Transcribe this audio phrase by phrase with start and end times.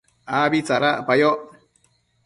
[0.39, 1.39] abi tsadacpayoc